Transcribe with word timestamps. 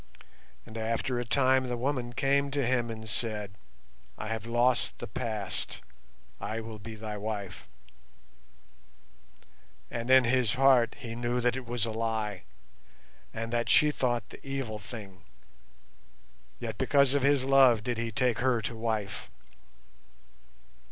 And 0.65 0.79
after 0.79 1.19
a 1.19 1.23
time 1.25 1.67
the 1.67 1.77
woman 1.77 2.13
came 2.13 2.49
to 2.49 2.65
him 2.65 2.89
and 2.89 3.07
said, 3.07 3.51
'I 4.17 4.29
have 4.29 4.45
lost 4.47 4.97
the 4.97 5.05
past, 5.05 5.81
I 6.39 6.59
will 6.59 6.79
be 6.79 6.95
thy 6.95 7.17
wife.' 7.17 7.67
And 9.91 10.09
in 10.09 10.23
his 10.23 10.55
heart 10.55 10.95
he 11.01 11.13
knew 11.13 11.39
that 11.41 11.55
it 11.55 11.67
was 11.67 11.85
a 11.85 11.91
lie 11.91 12.45
and 13.31 13.53
that 13.53 13.69
she 13.69 13.91
thought 13.91 14.27
the 14.31 14.43
evil 14.43 14.79
thing, 14.79 15.23
yet 16.59 16.79
because 16.79 17.13
of 17.13 17.21
his 17.21 17.45
love 17.45 17.83
did 17.83 17.99
he 17.99 18.11
take 18.11 18.39
her 18.39 18.59
to 18.59 18.75
wife. 18.75 19.29